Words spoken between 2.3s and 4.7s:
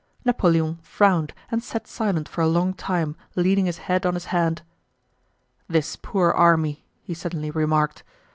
a long time leaning his head on his hand.